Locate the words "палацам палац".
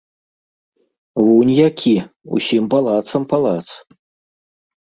2.75-3.67